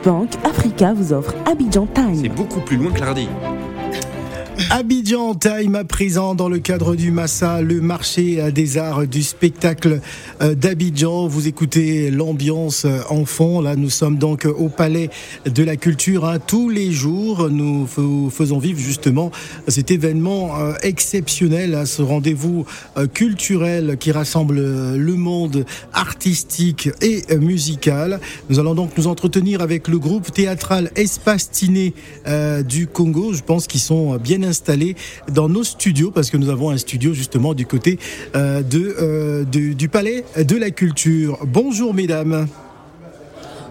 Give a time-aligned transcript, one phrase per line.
[0.00, 2.14] Bank Africa vous offre Abidjan Time.
[2.14, 3.28] C'est beaucoup plus loin que l'Ardi.
[4.70, 10.00] Abidjan Time à présent dans le cadre du Massa, le marché des arts du spectacle
[10.42, 11.26] euh, d'Abidjan.
[11.26, 13.60] Vous écoutez l'ambiance euh, en fond.
[13.60, 15.10] Là, nous sommes donc au Palais
[15.46, 16.24] de la Culture.
[16.26, 16.38] Hein.
[16.38, 19.30] Tous les jours, nous faisons vivre justement
[19.68, 22.66] cet événement euh, exceptionnel, hein, ce rendez-vous
[23.14, 24.56] culturel qui rassemble
[24.96, 28.20] le monde artistique et musical.
[28.50, 31.94] Nous allons donc nous entretenir avec le groupe théâtral Espace Tiné
[32.66, 33.32] du Congo.
[33.32, 34.96] Je pense qu'ils sont bien installé
[35.32, 37.98] dans nos studios parce que nous avons un studio justement du côté
[38.36, 41.38] euh, de, euh, du Palais de la Culture.
[41.46, 42.46] Bonjour mesdames.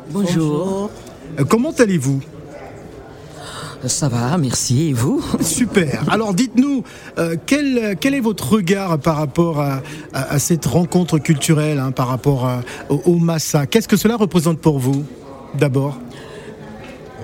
[0.10, 0.90] Bonjour.
[1.40, 2.20] Euh, comment allez-vous?
[3.86, 4.90] Ça va, merci.
[4.90, 5.24] Et vous?
[5.42, 6.04] Super.
[6.10, 6.84] Alors dites-nous,
[7.46, 9.82] quel, quel, est votre regard par rapport à,
[10.14, 12.48] à, cette rencontre culturelle, hein, par rapport
[12.90, 13.68] au, au Massa?
[13.68, 15.04] Qu'est-ce que cela représente pour vous,
[15.58, 15.98] d'abord?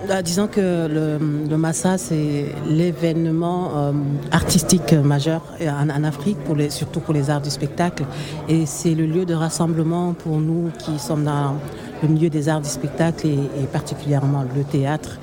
[0.08, 3.92] Bah, disons que le, Massa, c'est l'événement euh,
[4.32, 6.38] artistique majeur en, Afrique,
[6.70, 8.06] surtout pour les arts du spectacle.
[8.48, 11.56] Et c'est le lieu de rassemblement pour nous qui sommes dans
[12.02, 15.20] le milieu des arts du spectacle et, particulièrement le théâtre.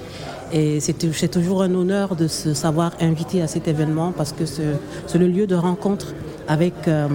[0.52, 5.18] Et c'est toujours un honneur de se savoir invité à cet événement parce que c'est
[5.18, 6.14] le lieu de rencontre
[6.48, 7.08] avec, euh,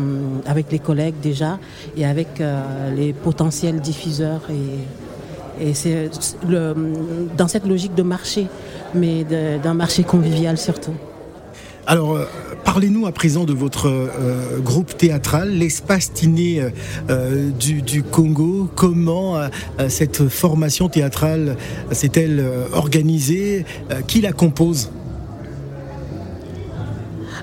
[0.45, 1.59] avec les collègues déjà
[1.95, 5.08] et avec euh, les potentiels diffuseurs et
[5.59, 6.09] et c'est
[7.37, 8.47] dans cette logique de marché,
[8.93, 10.93] mais d'un marché convivial surtout.
[11.89, 12.25] Alors, euh,
[12.65, 16.61] parlez-nous à présent de votre euh, groupe théâtral, l'espace Tiné
[17.09, 18.69] euh, du, Congo.
[18.75, 19.41] Comment
[19.87, 21.57] cette formation théâtrale
[21.91, 23.65] s'est-elle organisée?
[24.05, 24.91] Qui la compose?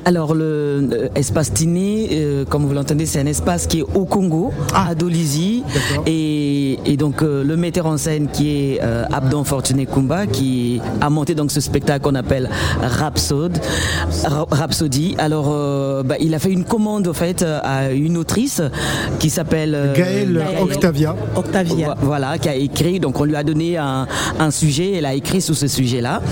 [0.07, 4.53] Alors, le, espace Tiné, euh, comme vous l'entendez, c'est un espace qui est au Congo,
[4.73, 4.91] ah.
[4.91, 5.65] à Dolisie.
[6.07, 11.11] Et, donc, euh, le metteur en scène qui est euh, Abdon Fortuné Kumba, qui a
[11.11, 12.49] monté donc ce spectacle qu'on appelle
[12.81, 13.59] Rhapsode,
[14.25, 15.17] Rhapsody.
[15.19, 15.47] Alors,
[16.05, 18.63] bah, il a fait une commande, en fait, à une autrice
[19.19, 21.17] qui s'appelle Gaëlle Octavia.
[21.35, 21.97] Octavia.
[22.01, 23.01] Voilà, qui a écrit.
[23.01, 24.07] Donc, on lui a donné un,
[24.53, 24.93] sujet.
[24.93, 26.23] Elle a écrit sur ce sujet-là.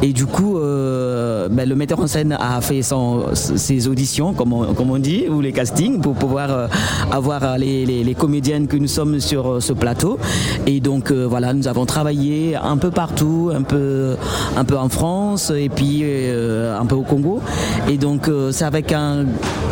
[0.00, 4.74] Et du coup, bah, le metteur en scène a fait son ces auditions, comme on,
[4.74, 6.66] comme on, dit, ou les castings, pour pouvoir euh,
[7.10, 10.18] avoir euh, les, les, comédiennes que nous sommes sur euh, ce plateau.
[10.66, 14.16] Et donc voilà, nous avons travaillé un peu partout, un peu,
[14.56, 17.40] un peu en France et puis un peu au Congo.
[17.88, 19.26] Et donc c'est avec un,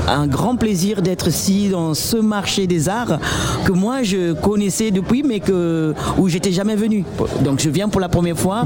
[0.08, 3.18] un, grand plaisir d'être ici dans ce marché des arts
[3.64, 7.04] que moi je connaissais depuis, mais que où j'étais jamais venu.
[7.44, 8.64] Donc je viens pour la première fois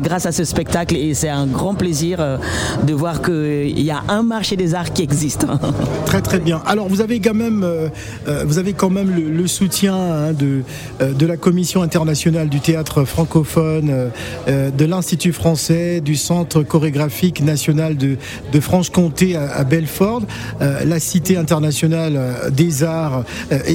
[0.00, 2.38] grâce à ce spectacle et c'est un grand plaisir
[2.82, 5.46] de voir qu'il y a un marché des arts qui existe.
[6.06, 6.62] Très très bien.
[6.66, 7.88] Alors vous avez quand même, euh,
[8.28, 10.62] euh, vous avez quand même le, soutien hein, de,
[11.00, 14.10] euh, de la Commission internationale du théâtre francophone,
[14.46, 18.16] de l'Institut français, du Centre chorégraphique national de,
[18.52, 20.22] de Franche-Comté à, Belfort,
[20.60, 23.24] la Cité internationale des arts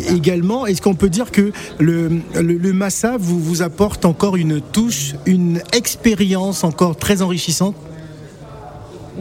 [0.09, 0.65] également.
[0.65, 5.13] Est-ce qu'on peut dire que le, le, le Massa vous, vous apporte encore une touche,
[5.25, 7.75] une expérience encore très enrichissante?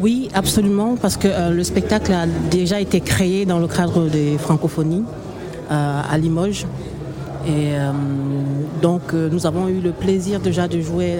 [0.01, 4.39] Oui, absolument, parce que euh, le spectacle a déjà été créé dans le cadre des
[4.39, 5.05] francophonies
[5.71, 6.67] euh, à Limoges.
[7.45, 7.91] Et euh,
[8.81, 11.19] donc nous avons eu le plaisir déjà de jouer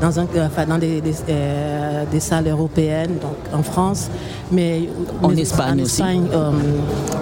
[0.00, 0.26] dans, un,
[0.66, 4.10] dans des, des, salles européennes, donc en France,
[4.50, 4.88] mais
[5.22, 6.26] en Espagne, en Espagne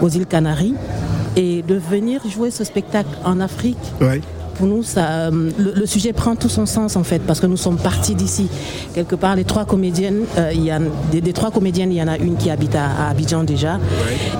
[0.00, 0.74] aux îles Canaries.
[1.36, 3.76] Et de venir jouer ce spectacle en Afrique,
[4.60, 7.56] pour nous, ça, euh, le, sujet prend tout son sens en fait, parce que nous
[7.56, 8.46] sommes partis d'ici.
[8.92, 10.78] Quelque part, les trois comédiennes, euh, il y a,
[11.10, 13.78] des, trois comédiennes, il y en a une qui habite à, Abidjan déjà,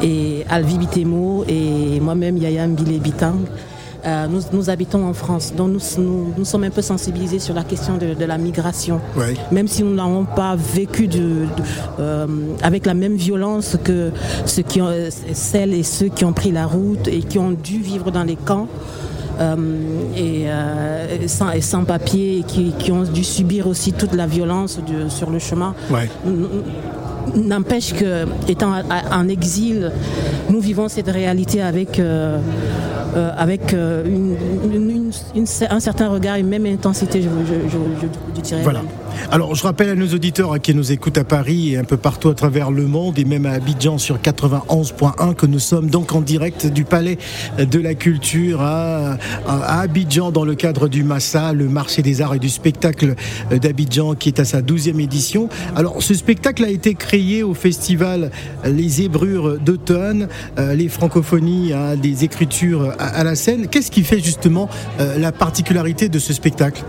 [0.02, 3.46] et Alvi Bitemo et moi-même Yaya Mbile Bitang.
[4.04, 7.96] Euh, nous, habitons en France, donc nous, nous, sommes un peu sensibilisés sur la question
[7.96, 9.00] de, la migration.
[9.50, 11.46] Même si nous n'avons pas vécu de,
[12.62, 14.10] avec la même violence que
[14.44, 14.92] ceux qui ont,
[15.32, 18.36] celles et ceux qui ont pris la route et qui ont dû vivre dans les
[18.36, 18.68] camps.
[19.40, 19.56] Euh,
[20.16, 24.80] et, euh, sans, et, sans, papier, qui, qui, ont dû subir aussi toute la violence
[25.08, 25.74] sur le chemin.
[27.34, 28.72] N'empêche que, étant
[29.12, 29.92] en exil,
[30.50, 32.38] nous vivons cette réalité avec, euh,
[33.14, 34.36] avec une,
[35.70, 38.06] un certain regard et même intensité, je, je, je.
[38.62, 38.82] Voilà.
[39.30, 42.28] Alors, je rappelle à nos auditeurs qui nous écoutent à Paris et un peu partout
[42.28, 46.20] à travers le monde et même à Abidjan sur 91.1 que nous sommes donc en
[46.20, 47.18] direct du Palais
[47.58, 52.38] de la Culture à, Abidjan dans le cadre du Massa, le marché des arts et
[52.38, 53.14] du spectacle
[53.50, 55.48] d'Abidjan qui est à sa 12e édition.
[55.76, 58.30] Alors, ce spectacle a été créé au festival
[58.64, 60.28] Les Ébrures d'automne,
[60.58, 63.68] euh, les francophonies, hein, des écritures à la scène.
[63.68, 64.68] Qu'est-ce qui fait justement
[65.00, 66.82] la particularité de ce spectacle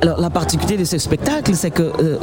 [0.00, 2.18] alors la particularité de ce spectacle, c'est que euh,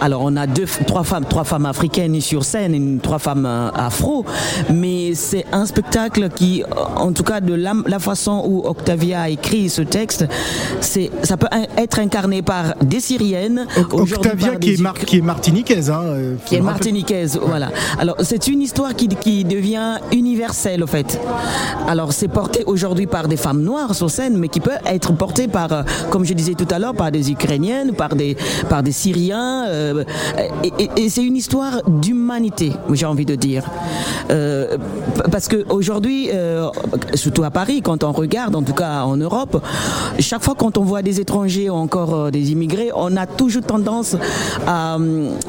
[0.00, 3.70] alors on a deux, trois femmes, trois femmes africaines sur scène, et trois femmes euh,
[3.74, 4.24] afro,
[4.72, 6.62] mais c'est un spectacle qui,
[6.96, 10.26] en tout cas de la, façon où Octavia a écrit ce texte,
[10.80, 11.46] c'est ça peut
[11.76, 13.66] être incarné par des Syriennes.
[13.92, 17.70] Octavia qui, est qui est martiniquaise, hein, euh, qui est martiniquaise, voilà.
[17.98, 21.20] Alors c'est une histoire qui, qui devient universelle au fait.
[21.86, 25.48] Alors c'est porté aujourd'hui par des femmes noires sur scène, mais qui peut être porté
[25.48, 28.36] par, comme je disais tout à l'heure par des Ukrainiennes, par des,
[28.68, 29.66] par des Syriens.
[29.66, 30.04] Euh,
[30.96, 33.64] et, c'est une histoire d'humanité, j'ai envie de dire.
[34.30, 34.76] Euh,
[35.30, 36.68] parce qu'aujourd'hui, euh,
[37.14, 39.62] surtout à Paris, quand on regarde, en tout cas en Europe,
[40.18, 44.16] chaque fois quand on voit des étrangers ou encore des immigrés, on a toujours tendance
[44.66, 44.96] à,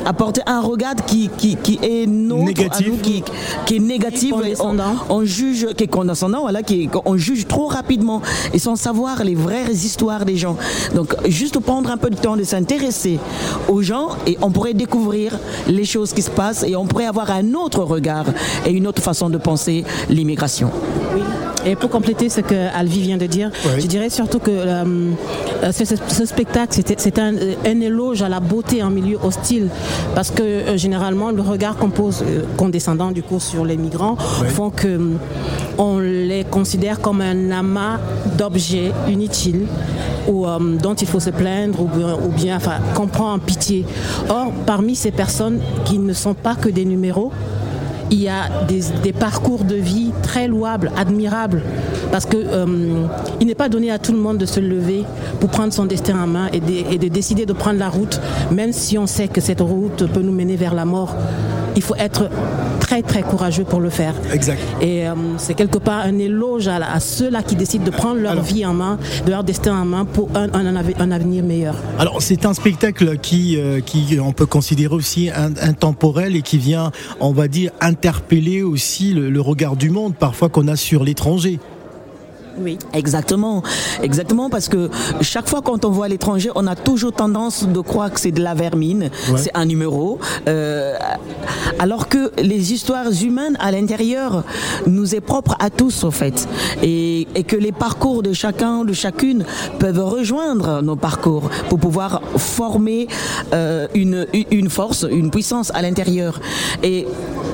[0.06, 3.02] à porter un regard qui, qui, qui est nôtre, négatif.
[3.02, 3.24] qui,
[3.66, 4.34] qui, est négatif.
[4.60, 4.76] On,
[5.10, 8.22] on, juge, qui est condescendant, voilà, qui, on juge trop rapidement
[8.54, 10.58] et sans savoir les vraies histoires des gens.
[10.96, 13.20] Donc juste prendre un peu de temps de s'intéresser
[13.68, 15.38] aux gens et on pourrait découvrir
[15.68, 18.26] les choses qui se passent et on pourrait avoir un autre regard
[18.66, 20.70] et une autre façon de penser l'immigration.
[21.16, 21.22] Oui.
[21.66, 23.50] Et pour compléter ce que Alvi vient de dire,
[23.80, 25.12] je dirais surtout que euh,
[25.64, 27.34] euh, ce, spectacle, c'est un,
[27.64, 29.70] éloge à la beauté en milieu hostile,
[30.14, 32.24] parce que euh, généralement, le regard qu'on pose,
[32.58, 35.00] condescendant du coup sur les migrants, font que
[35.78, 38.00] on les considère comme un amas
[38.38, 39.66] d'objets inutiles
[40.28, 40.46] ou
[40.82, 43.86] dont il faut se plaindre ou bien, enfin, qu'on prend en pitié.
[44.30, 47.32] Or, parmi ces personnes qui ne sont pas que des numéros,
[48.14, 51.64] il y a des, parcours de vie très louables, admirables,
[52.12, 53.08] parce qu'il euh,
[53.44, 55.04] n'est pas donné à tout le monde de se lever
[55.40, 58.22] pour prendre son destin en main et de, décider de prendre la route,
[58.52, 61.16] même si on sait que cette route peut nous mener vers la mort.
[61.76, 62.30] Il faut être
[63.02, 64.14] très très courageux pour le faire.
[64.32, 64.60] Exact.
[64.82, 68.66] Et euh, c'est quelque part un éloge à, ceux-là qui décident de prendre leur vie
[68.66, 71.76] en main, de leur destin en main pour un, un, avenir meilleur.
[71.98, 76.92] Alors c'est un spectacle qui, euh, qui on peut considérer aussi intemporel et qui vient,
[77.20, 81.60] on va dire, interpeller aussi le regard du monde parfois qu'on a sur l'étranger.
[82.60, 82.78] Oui.
[82.94, 83.64] Exactement,
[84.02, 84.90] exactement, parce que
[85.22, 88.42] chaque fois quand on voit l'étranger, on a toujours tendance de croire que c'est de
[88.42, 90.96] la vermine, c'est un numéro, euh,
[91.80, 94.44] alors que les histoires humaines à l'intérieur
[94.88, 96.48] nous est propre à tous, au fait,
[96.82, 99.46] et, que les parcours de chacun, de chacune,
[99.80, 103.08] peuvent rejoindre nos parcours pour pouvoir former
[103.54, 106.40] euh, une, une force, une puissance à l'intérieur.
[106.84, 107.08] Et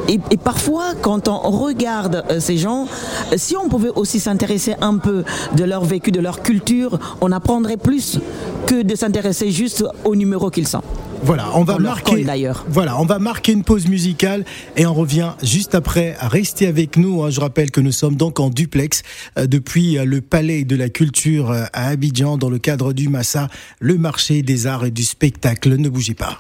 [0.10, 2.88] et, parfois, quand on regarde euh, ces gens,
[3.36, 5.24] si on pouvait aussi s'intéresser un peu
[5.56, 8.20] de leur vécu, de leur culture, on apprendrait plus
[8.66, 10.84] que de s'intéresser juste au numéro qu'ils sont.
[11.22, 12.26] Voilà, on va marquer
[12.70, 14.46] Voilà, on va marquer une pause musicale
[14.78, 16.16] et on revient juste après.
[16.20, 17.24] Restez avec nous.
[17.24, 17.30] Hein.
[17.30, 19.04] Je rappelle que nous sommes donc en duplex
[19.38, 23.50] euh, depuis euh, le Palais de la Culture à Abidjan dans le cadre du Massa,
[23.80, 25.76] le marché des arts et du spectacle.
[25.76, 26.40] Ne bougez pas.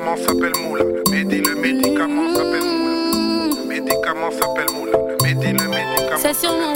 [0.00, 0.84] Médicament s'appelle Moula?
[0.84, 3.52] Le médi, le médicament s'appelle Moula?
[3.54, 4.98] Le médicament s'appelle Moula?
[4.98, 6.18] Le le médicament.
[6.18, 6.72] C'est sur mon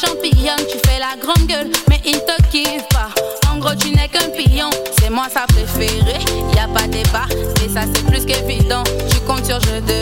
[0.00, 3.10] championne, tu fais la grande gueule, mais il te kiffe pas.
[3.52, 6.20] En gros, tu n'es qu'un pion, c'est moi sa préférée.
[6.54, 7.26] Y a pas débat,
[7.64, 8.82] et ça c'est plus qu'évident.
[9.10, 10.00] Tu comptes sur jeu de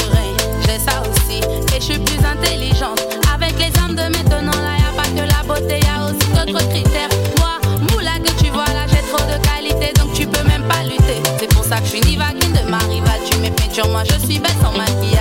[0.62, 1.40] j'ai ça aussi.
[1.75, 3.00] Et je suis plus intelligente.
[3.35, 6.28] Avec les armes de maintenant, là y a pas que la beauté, y a aussi
[6.31, 7.09] d'autres critères.
[7.38, 7.59] Moi,
[7.90, 11.23] moula que tu vois là, j'ai trop de qualité, donc tu peux même pas lutter.
[11.40, 13.21] C'est pour ça que je suis Nivagine de ma rivale.
[13.28, 15.18] Tu sur moi, je suis belle sans maquillage.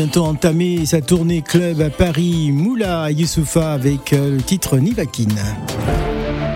[0.00, 2.52] Bientôt entamer sa tournée club à Paris.
[2.52, 5.28] Moula Youssoufa avec euh, le titre Nivakin.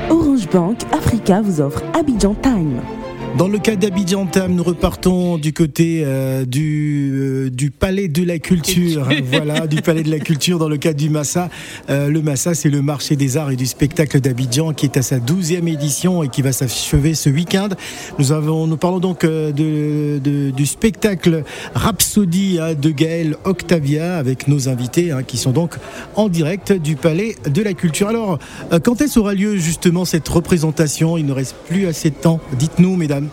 [0.08, 2.80] Orange Bank Africa vous offre Abidjan Time.
[3.36, 8.22] Dans le cas d'Abidjan Tam, nous repartons du côté euh, du, euh, du Palais de
[8.22, 9.08] la Culture.
[9.24, 11.50] voilà, du Palais de la Culture dans le cadre du Massa.
[11.90, 15.02] Euh, le Massa, c'est le marché des arts et du spectacle d'Abidjan qui est à
[15.02, 17.70] sa 12e édition et qui va s'achever ce week-end.
[18.20, 21.42] Nous, avons, nous parlons donc de, de- du spectacle
[21.74, 25.74] Rhapsody hein, de Gaël Octavia avec nos invités hein, qui sont donc
[26.14, 28.06] en direct du Palais de la Culture.
[28.06, 28.38] Alors,
[28.84, 31.18] quand est-ce aura lieu justement cette représentation?
[31.18, 32.38] Il ne reste plus assez de temps.
[32.56, 33.23] Dites-nous, mesdames.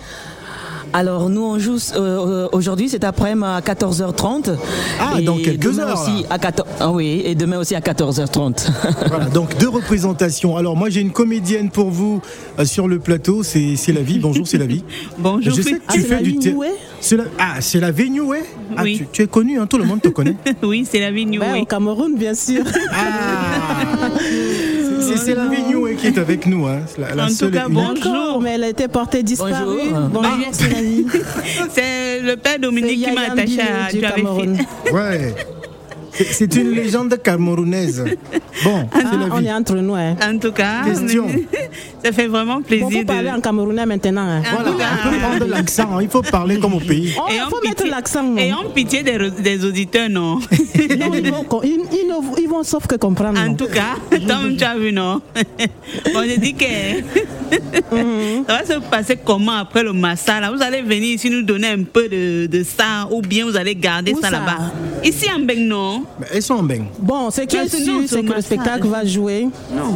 [0.94, 4.58] Alors nous on joue euh, aujourd'hui cet après-midi à 14h30.
[5.00, 6.68] Ah, Et dans quelques heures, Aussi à 14...
[6.82, 8.68] ah oui, et demain aussi à 14h30.
[9.08, 10.58] Voilà, donc deux représentations.
[10.58, 12.22] Alors moi j'ai une comédienne pour vous
[12.60, 14.20] euh, sur le plateau, c'est c'est la vie.
[14.20, 14.84] Bonjour, c'est la vie.
[15.18, 15.54] Bonjour.
[15.56, 16.68] Je sais que Ah, tu fais la du vie thé- Noué
[17.00, 17.24] C'est la...
[17.40, 18.40] Ah, c'est la Vénoué
[18.76, 18.98] ah, Oui.
[18.98, 20.36] tu, tu es connue, hein, tout le monde te connaît.
[20.62, 21.62] Oui, c'est la vie New Ben, Way.
[21.62, 22.64] Au Cameroun, bien sûr.
[22.94, 24.10] Ah
[25.02, 26.66] C'est la Vénoué qui est avec nous.
[26.68, 26.80] Hein.
[26.88, 27.68] C'est La, la En tout cas.
[27.70, 28.42] Bonjour.
[28.42, 29.52] Mais elle a été portée disparue.
[29.92, 30.10] Bonjour.
[30.10, 30.50] Bonjour, Ah.
[30.52, 31.06] c'est la vie.
[31.70, 33.88] C'est le père Dominique qui m'a attaché à.
[33.90, 34.92] fait.
[34.92, 35.36] Ouais.
[36.14, 38.04] C'est- une légende camerounaise.
[38.64, 39.96] Bon, Ah, la on est entre nous.
[39.96, 40.16] Hein.
[40.22, 41.28] En tout cas, Question.
[42.04, 43.36] ça fait vraiment Bon, plaisir parler de.
[43.38, 44.22] en camerounais maintenant.
[44.28, 44.42] hein.
[44.52, 46.02] Voilà, on peut prendre l'accent, hein.
[46.02, 47.14] il faut parler comme au pays.
[47.18, 48.24] Oh, il faut mettre pitié- l'accent.
[48.24, 48.38] non.
[48.38, 50.40] Et en pitié des, des auditeurs, non?
[51.00, 53.40] Non, ils, vont, ils, ils ne- ils vont sauf que comprendre.
[53.40, 53.54] En non.
[53.56, 53.96] tout cas,
[54.28, 55.22] Tom, tu as vu, non?
[56.14, 56.66] On a dit que
[57.92, 58.46] Mhm.
[58.48, 60.52] ça va se passer comment après le massa là?
[60.52, 63.76] Vous allez venir ici nous donner un peu de, de ça ou bien vous allez
[63.76, 64.32] garder Où ça ça?
[64.32, 64.72] là-bas?
[65.04, 66.04] Ici en Beng, non?
[66.20, 66.82] Mais Elles sont en bain.
[67.00, 69.48] Bon, ce qui est c'est- sûr, c'est que le spectacle va jouer.
[69.76, 69.96] Non.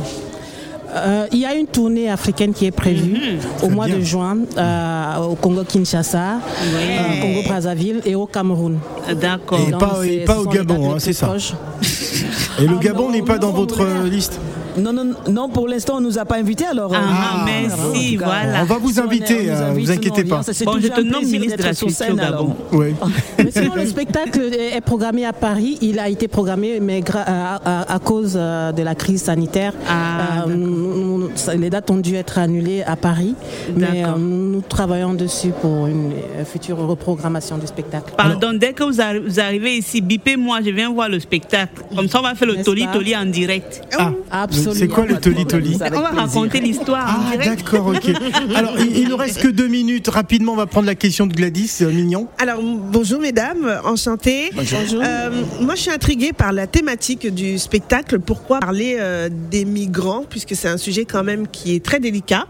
[0.98, 3.18] Euh, il y a une tournée africaine qui est prévue
[3.62, 3.98] au Très mois bien.
[3.98, 6.36] de juin euh, au Congo-Kinshasa,
[6.74, 7.00] Ouais.
[7.18, 8.78] au Congo-Brazzaville et au Cameroun.
[9.20, 9.60] D'accord.
[9.68, 11.34] Et pas- et au Gabon, hein, c'est ça.
[12.60, 14.40] Et le Ah Gabon n'est pas dans non, votre euh, liste
[14.78, 16.94] non, non, non, pour l'instant on nous a pas invités alors.
[16.94, 18.62] euh, Ah, Ah, merci, voilà.
[18.62, 20.42] On va vous inviter, euh, invite, vous inquiétez pas.
[20.66, 22.56] Bon, je te nomme ministre de la au Gabon.
[22.74, 22.88] Oui.
[23.56, 25.78] Le spectacle est programmé à Paris.
[25.82, 29.74] Il a été programmé, mais gra- à, à- à cause euh, de la crise sanitaire,
[29.88, 33.36] Ah, euh, les dates ont dû être annulées à Paris.
[33.76, 38.14] Mais euh, nous, nous travaillons dessus pour une euh, future reprogrammation du spectacle.
[38.18, 41.84] Pardon, dès que vous, arri- vous arrivez ici, bipez-moi, je viens voir le spectacle.
[41.96, 43.82] Comme ça, on va faire le toli-toli en direct.
[43.98, 44.74] Ah, Absolument.
[44.76, 47.64] c'est quoi le toli-toli on va raconter l'histoire en Ah, direct.
[47.64, 48.12] d'accord, ok.
[48.56, 50.08] Alors, il, il nous reste que deux minutes.
[50.10, 52.28] Rapidement, on va prendre la question de Gladys euh, Mignon.
[52.38, 53.45] Alors, bonjour mesdames,
[53.84, 54.50] enchantée.
[54.54, 55.02] Bonjour.
[55.04, 58.20] Euh, moi, je suis intriguée par la thématique du spectacle.
[58.20, 62.46] Pourquoi parler euh, des migrants, puisque c'est un sujet quand même qui est très délicat.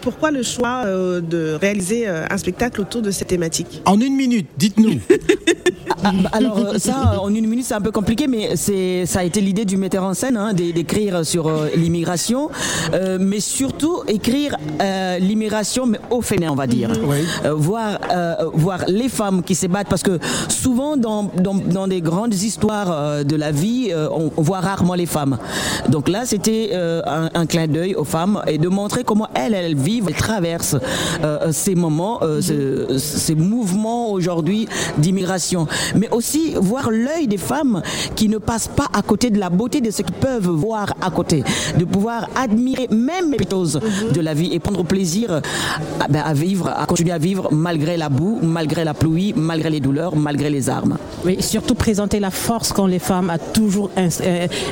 [0.00, 3.82] Pourquoi le choix de réaliser un spectacle autour de cette thématique?
[3.84, 5.00] En une minute, dites-nous.
[6.06, 9.24] Ah, bah, alors ça, en une minute, c'est un peu compliqué, mais c'est ça a
[9.24, 12.50] été l'idée du metteur en scène hein, d'écrire sur l'immigration,
[13.20, 14.56] mais surtout écrire
[15.18, 16.90] l'immigration mais au féminin, on va dire.
[17.54, 17.98] voir
[18.52, 23.24] voir les femmes qui se battent parce que souvent dans dans, dans des grandes histoires
[23.24, 25.38] de la vie, on, on voit rarement les femmes.
[25.88, 27.02] Donc là, c'était euh,
[27.34, 30.76] un, clin d'œil aux femmes et de montrer comment elles, elles vivent, elles traversent
[31.22, 32.40] euh, ces moments, euh,
[32.98, 34.68] ces mouvements aujourd'hui
[34.98, 35.66] d'immigration.
[35.94, 37.82] Mais aussi voir l'œil des femmes
[38.14, 41.10] qui ne passent pas à côté de la beauté de ce qu'ils peuvent voir à
[41.10, 41.42] côté,
[41.78, 43.80] de pouvoir admirer même les choses
[44.12, 45.40] de la vie et prendre plaisir
[46.00, 49.70] à, ben, à, vivre, à continuer à vivre malgré la boue, malgré la pluie, malgré
[49.70, 50.98] les douleurs, malgré les armes.
[51.24, 53.90] Oui, surtout présenter la force quand les femmes a toujours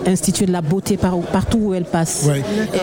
[0.06, 2.28] institué de la beauté partout où elles passent.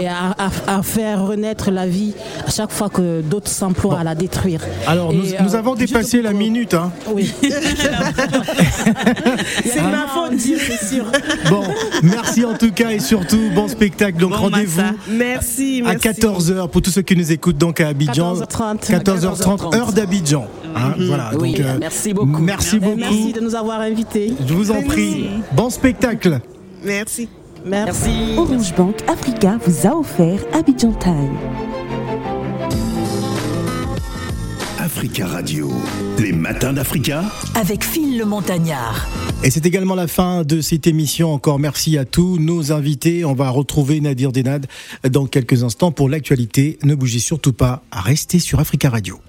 [0.01, 1.98] Et à, faire renaître la vie
[2.45, 4.61] à chaque fois que d'autres s'emploient à la détruire.
[4.87, 6.73] Alors, nous, euh, avons dépassé la minute.
[6.73, 6.91] Hein.
[7.11, 7.31] Oui.
[9.63, 11.05] c'est ma faute, c'est sûr.
[11.49, 11.63] Bon,
[12.03, 14.17] merci en tout cas et surtout, bon spectacle.
[14.17, 18.35] Donc, rendez-vous merci, à 14h pour tous ceux qui nous écoutent donc à Abidjan.
[18.35, 18.89] 14h30.
[18.89, 20.47] 14h30, heure d'Abidjan.
[20.75, 22.41] Hein, voilà, donc, euh, merci beaucoup.
[22.41, 22.97] Merci beaucoup.
[22.97, 24.33] Merci de nous avoir invités.
[24.47, 25.29] Je vous en prie.
[25.53, 26.39] Bon spectacle.
[26.83, 27.27] Merci.
[27.65, 28.35] Merci.
[28.37, 31.78] Orange Bank Africa vous a offert Abidjan Time.
[34.79, 35.69] Africa Radio,
[36.19, 39.09] les matins d'Africa avec Phil le Montagnard.
[39.43, 41.33] Et c'est également la fin de cette émission.
[41.33, 43.25] Encore merci à tous nos invités.
[43.25, 44.67] On va retrouver Nadir Denad
[45.03, 46.79] dans quelques instants pour l'actualité.
[46.83, 49.19] Ne bougez surtout pas, restez sur Africa Radio.